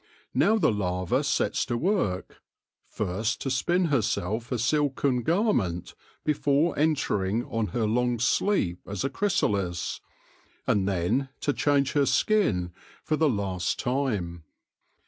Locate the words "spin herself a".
3.51-4.57